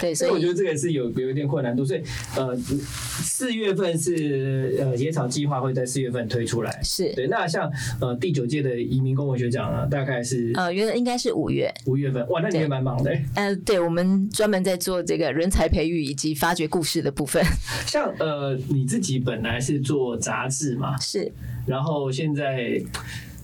[0.00, 2.02] 对，所以我觉得这个是有有一点困难度，所以
[2.36, 6.80] 呃，四月份是呃野草计划会在四月份推出来。
[6.82, 11.72] 是对，那像呃第九届的移民公文学奖呢，大概是呃，原来应该是五月。
[11.86, 12.26] 五月份。
[12.28, 13.16] 哇，那你也蛮忙的。
[13.34, 17.42] 呃，对，我们专门在做这个人才培育以及发掘故事的部分。
[17.86, 21.30] 像呃你自己本来是做杂志嘛，是，
[21.66, 22.82] 然后现在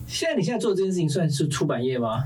[0.06, 2.24] 现在你现在做这件事情算是出版业吗？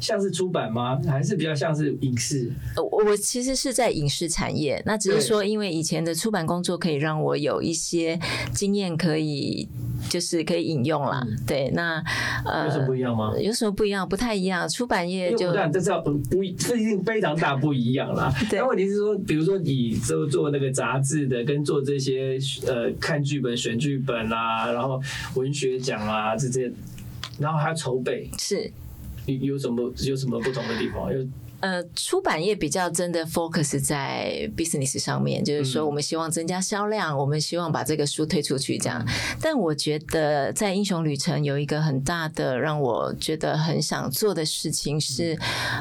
[0.00, 0.98] 像是出版吗？
[1.06, 2.50] 还是比较像是影视？
[2.76, 8.18] 呃我我其实是在影视产业，那只是对说，因为以前的出版工作可以让我有一些
[8.52, 9.68] 经验，可以
[10.08, 11.24] 就是可以引用啦。
[11.46, 12.02] 对，那
[12.44, 13.32] 呃，嗯有什么不一样吗？
[13.38, 14.08] 有什么不一样？
[14.08, 14.68] 不太一样。
[14.68, 18.32] 出版业就因为我当这是要不不一，这一定非常大不一样啦。
[18.50, 25.00] 对但问题是说，比如说你做做那个杂志的，跟做这些呃看剧本、选剧本啊，然后
[25.34, 26.72] 文学奖啊这些，
[27.38, 28.70] 然后还要筹备，是
[29.26, 31.12] 有有什么有什么不同的地方？
[31.12, 31.26] 有
[31.60, 35.90] 呃，出版业比较真的 focus 在 business 上面，就是说嗯。
[35.90, 39.04] 我们希望增加销量，我们希望把这个书推出去这样。
[39.40, 45.36] 但我觉得在英雄旅程有一个很大的让我觉得很想做的事情是，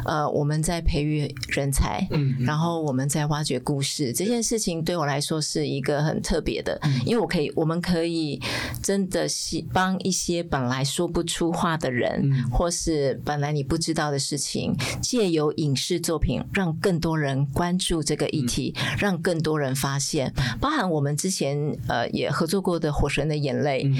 [0.05, 8.41] 呃，我们在培育人才，嗯然后我们在挖掘故事这件事情对我来说是一个很特别的，因为我可以，我们可以
[8.81, 23.97] 真的是帮一些本来说不出话的人，或是本来你不知道的事情，借由影视作品让更多人关注这个议题，让更多人发现，包含我们之前呃也合作过的《火神的眼泪》嗯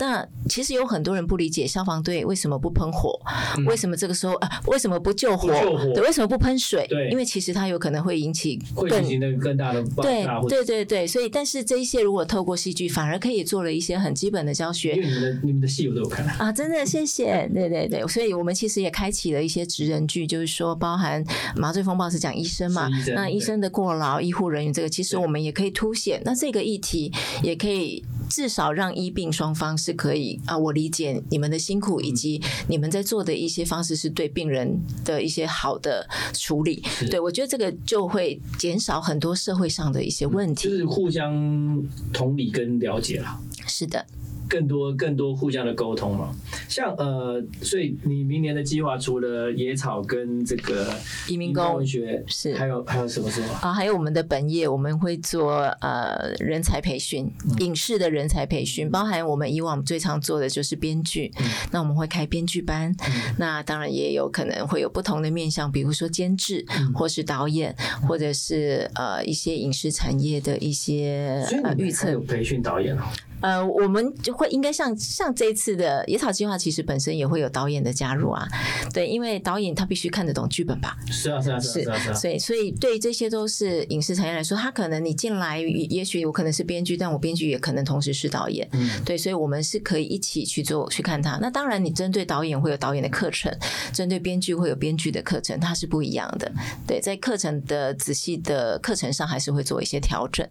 [0.00, 3.20] 那其实有很多人不理解消防队为什么不喷火，
[3.68, 5.48] 为什么这个时候啊为什么不救火？
[5.94, 6.86] 对，为什么不喷水？
[6.88, 7.10] 对。
[7.10, 16.26] 因为其实它有可能会引起会更更大的爆对对对对，所以但是这一些如果透过戏剧，反而可以做了一些很基本的教因学为你们的你们的戏我都有看。
[16.38, 21.22] 啊，真的谢谢，对对对，所以我们其实也开启了一些职人剧，就是说包含
[21.56, 22.88] 麻醉风暴是讲医生嘛。
[22.88, 40.68] 医，生那医生的过劳、医护人员这个，其实我们也可以凸显，那这个议题也可以至少让医病双方是可以啊，我理解你们的辛苦，以及你们在做的一些方式是对病人的一些好的处理，对我觉得这个就会减少很多社会上的一些问题。
[40.68, 43.38] 就是互相同理跟了解了。
[43.66, 44.06] 是的，
[44.50, 46.36] 更多更多互相的沟通嘛。
[46.68, 50.92] 像呃，所以你明年的计划除了野草跟这个
[51.26, 52.50] 移民工文学是。
[52.54, 53.60] 还有还有什么是吗？
[53.62, 61.32] 啊，还有我们的本业，我们会做呃人才培训，影视的人才培训，包含我们以往最常做的就是编剧，
[61.70, 62.92] 那我们会开编剧班，
[63.38, 67.74] 那当然也有可能会有不同的面向，比如说监制，或是导演，
[68.08, 72.10] 或者是呃一些影视产业的一些呃预测。
[72.10, 73.02] 有培训导演哦。
[73.40, 78.46] 呃，我们就会应该像像这一次的野草计划，其实本身也会有导演的加入啊。
[78.92, 80.96] 对，因为导演他必须看得懂剧本吧。
[81.10, 82.14] 是啊，是啊，是啊，是啊。
[82.14, 88.68] 所以，所以对这些都是影视产业来说，他可能你进来，也许我可能是编剧，但我编剧也可能同时是导演。
[88.72, 91.38] 嗯，对，所以我们是可以一起去做去看他。
[91.40, 93.52] 那当然，你针对导演会有导演的课程，
[93.92, 96.50] 针对编剧会有编剧的课程，它是不一样的。
[96.86, 100.46] 对，在课程的仔细的课程上，还是会做一些调整。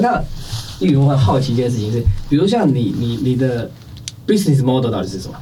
[0.00, 0.22] 那
[0.80, 3.70] 玉云很好奇一件事情是，比如像你你你的
[4.26, 5.38] business model 到底是什么？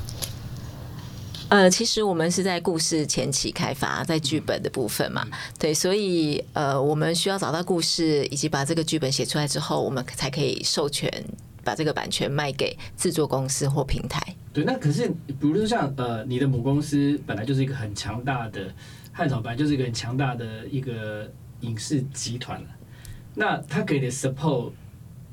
[1.49, 5.27] 呃，其实我们是在故事前期开发，在剧本的部分嘛，
[5.59, 11.13] 对，所以呃，我们需要找到故事，以及把这个剧本写出来之后，我们才可以授权
[11.65, 14.23] 把这个版权卖给制作公司或平台。
[14.53, 18.73] 对，那可是比如说像呃，你的母公司本来就是一个很强大的
[19.11, 21.29] 汉草本来就是一个很强大的一个
[21.63, 22.63] 影视集团
[23.35, 24.71] 那他给的 support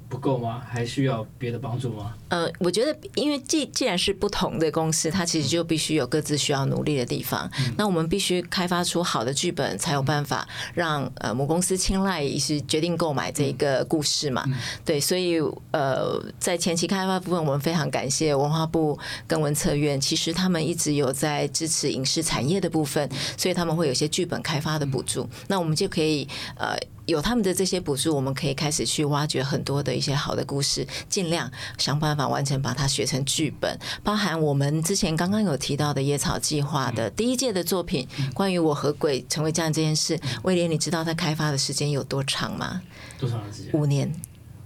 [0.09, 0.61] 不够吗？
[0.65, 2.13] 还需要别的帮助吗？
[2.29, 7.51] 呃，我觉得，因为既既然是不同的公司，它其实就必须有各自需要努力的地方。
[7.75, 14.45] 那我们必须开发出好的剧本，才有办法让呃母公司青睐，也是决定购买这一个故事嘛。
[14.85, 15.41] 对，所以
[15.71, 25.27] 呃，在前期开发部分，我们非常感谢文化部跟文策院，其实他们一直有在支持影视产业的部分，所以他们会有些剧本开发的补助。
[25.49, 26.25] 那我们就可以
[26.55, 26.77] 呃。
[27.07, 33.79] 有他们的这些补助，我们可以开始去挖掘很多的一些好的故事，尽量想办法完成把它写成剧本。
[34.03, 42.81] 包含我们之前刚刚有提到的野草计划的第一届的作品，关于我和鬼成为家人这件事，威廉，你知道它开发的时间有多长吗？
[43.17, 43.71] 多长时间？
[43.73, 44.13] 五年。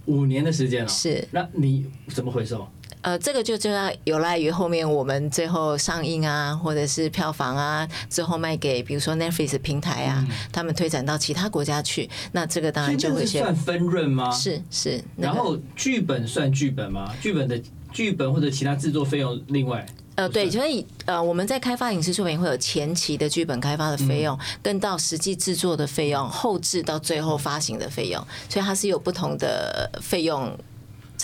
[0.06, 0.88] 五年的时间了。
[0.88, 1.26] 是。
[1.30, 2.66] 那你怎么回收？
[3.02, 14.30] 呃，这个就就要有赖于后面我们最后上映啊，或者是票房啊，之后卖给比如说 Netflix 平台啊，他们推展到其他国家去，那这个当然就会算分润吗？
[14.30, 15.02] 是是。
[15.16, 17.12] 然后剧本算剧本吗？
[17.20, 17.60] 剧本的
[17.92, 19.84] 剧本或者其他制作费用另外？
[20.14, 30.56] 呃，对，所以呃，我们在开发影视作品会有前期的剧本开发的费用，跟到实际制作的费用，后置到最后发行的费用，所以它是有不同的费用。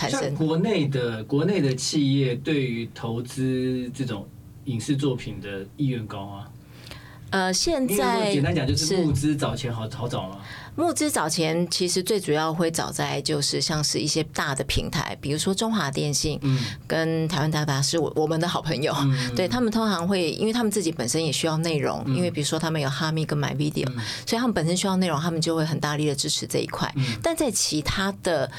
[0.06, 4.28] 像国内的国内的企业对于投资这种
[4.66, 6.50] 影视作品的意愿高啊？
[7.30, 10.38] 呃，现在简单讲就是募资找钱好好找吗？
[10.74, 18.94] 募资找钱其实最主要会找在就是像是一些大的平台，比如说中华电信，嗯，跟台湾大达是我我们的好朋友，
[19.36, 23.86] 对他们通常会，因为他们自己本身也需要内容，因为比如说他们有哈密跟 My Video，
[24.26, 26.90] 所以他们本身需要内容，他们就会很大力的支持这一块。
[27.22, 28.50] 但在其他的。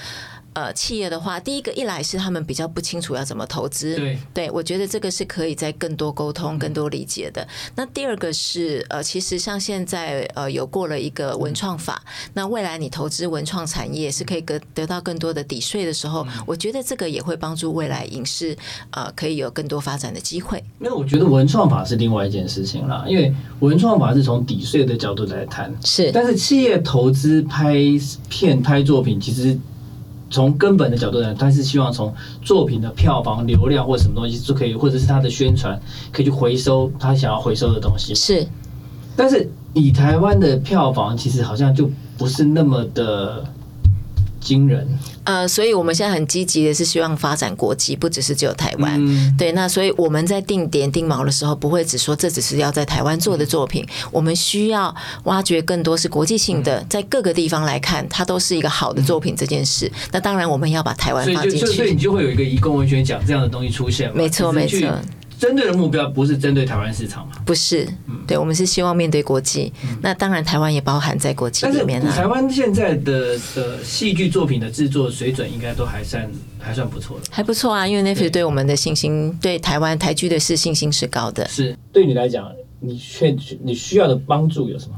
[0.60, 7.48] 呃，企业的话，第一个一来是他们比较不清楚要怎么投资，对，对我觉得这个是可以在更多沟通、更多理解的。
[7.78, 12.04] 那第二个是呃，其实像现在呃有过了一个文创法，
[12.34, 18.54] 那未来你投资文创产业是可以得得到更多的抵税的时候，我觉得这个也会帮助未来影视
[18.92, 20.62] 呃可以有更多发展的机会。
[20.78, 27.78] 那我觉得文创法是另外一件事情啦，因为文创法是从抵税的角度来谈，是，但是企业投资拍
[28.28, 29.58] 片、拍作品其实。
[30.30, 35.80] 从根本的角度来，他是希望从作品的票房流量或什么东西就可以，或者是他的宣传
[36.12, 38.14] 可以去回收他想要回收的东西。
[38.16, 38.48] 是，
[39.16, 43.44] 但是以台湾的票房，其实好像就不是那么的。
[44.40, 44.88] 惊人，
[45.24, 49.38] 呃，所以我们现在很积极的是希望发展国际，不只是只有台湾。
[49.38, 59.92] 对，那所以我们在定点定锚的时候，不会只说这只是要在台湾做的作品，我们需要挖掘更多是国际性的，在各个地方来看，它都是一个好的作品这件事。
[60.12, 64.12] 那当然，我们要把台湾放进去，所以你就会有一个移工文学奖这样的东西出现。
[64.16, 64.80] 没错，没错。
[65.40, 67.34] 针对的目标不是针对台湾市场吗？
[67.46, 67.88] 不是，
[68.28, 69.72] 对我们是希望面对国际。
[70.02, 72.12] 那当然，台湾也包含在国际里面了。
[72.12, 76.30] 台湾现在的的戏剧作品的制作水准，应该都还算
[76.60, 77.24] 还算不错的。
[77.32, 81.48] 还不错啊，因为 Netflix 对我们的信心，对台湾台剧的是信心是高的。
[81.48, 82.46] 是对你来讲，
[82.82, 83.34] 你需
[83.64, 84.96] 你需要的帮助有什么？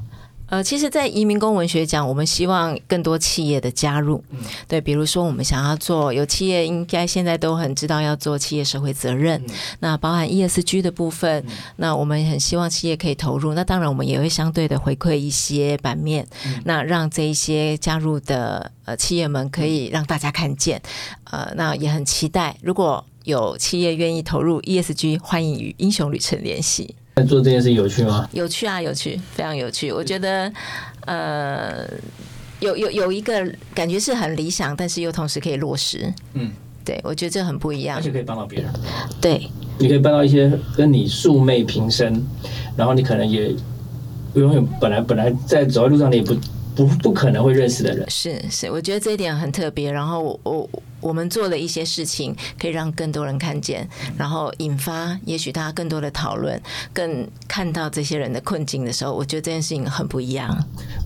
[0.52, 4.22] 呃，其实，在移民工文学奖，我们希望更多企业的加入。
[4.68, 9.42] 对，比如说，我们想要做，有企业应该现在都很知道要做企业社会责任，
[9.80, 11.42] 那包含 ESG 的部分，
[11.78, 13.54] 那我们很希望企业可以投入。
[13.54, 16.28] 那当然，我们也会相对的回馈一些版面，
[16.66, 20.82] 那让这一些加入的呃企业们可以让大家看见。
[21.32, 26.94] 呃，那也很期待，如果有企业愿意投入 ESG，欢迎与英雄旅程联系。
[27.28, 28.28] 做这件事有趣吗？
[28.32, 29.92] 有趣啊，有趣，非常有趣。
[29.92, 30.52] 我觉得，
[31.06, 31.86] 呃，
[32.60, 33.46] 有有有一个
[33.76, 36.12] 感觉是很理想，但是又同时可以落实。
[36.34, 36.52] 嗯，
[36.84, 38.72] 对，我觉得这很不一样，而且可以帮到别人。
[39.20, 42.26] 对，你可以帮到一些跟你素昧平生，
[42.76, 43.54] 然后你可能也
[44.36, 46.36] 永远本来本来在走在路上，你也不。
[46.86, 48.10] 不不可能会认识的人。
[48.10, 49.92] 是是，我觉得这一点很特别。
[49.92, 50.70] 然后我我
[51.00, 56.60] 我们做了一些事情，可以让更多人看见，然后引发也许大家更多的讨论，
[56.94, 60.56] 更看到这些人的困境的时候，我觉得这件事情很不一样。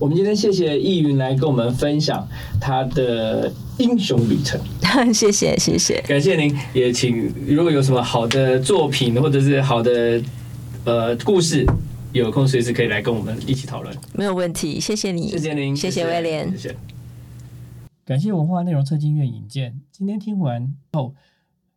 [0.00, 2.26] 我们今天谢谢易云来跟我们分享
[2.60, 4.60] 他的英雄旅程，
[5.12, 6.02] 谢谢谢谢。
[6.06, 10.20] 感谢您，也请如果有什么好的作品或者是好的
[10.84, 11.66] 呃故事，
[12.16, 13.94] 有空随时可以来跟我们一起讨论。
[14.14, 16.76] 没有问题，谢谢你，谢谢您，谢谢威廉，谢谢。
[18.04, 19.80] 感谢文化内容策进院引荐。
[19.90, 21.14] 今天听完后，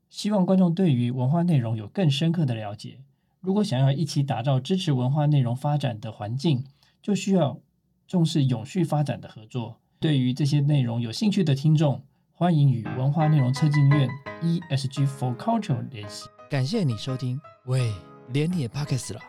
[0.09, 2.99] 希望观众对于文化内容有更深刻的了解。
[3.41, 6.63] 如果想要一起打造支持文化内容发展的环境，
[7.01, 7.59] 就需要
[8.07, 9.77] 重视永续发展的合作。
[9.99, 14.07] 对于这些内容有兴趣的听众，欢迎与文化内容策进院
[14.41, 16.27] ESG for Culture 联系。
[16.49, 17.91] 感谢你收听，喂，
[18.31, 19.19] 连你也 Pockets 了。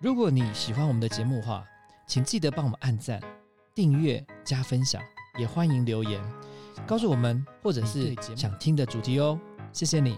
[0.00, 1.66] 如果你喜欢我们的节目的话，
[2.06, 3.20] 请记得帮我们按赞、
[3.74, 5.02] 订阅、加分享，
[5.36, 6.22] 也欢迎留言
[6.86, 9.36] 告诉我们或者是想听的主题哦。
[9.72, 10.16] 谢谢你。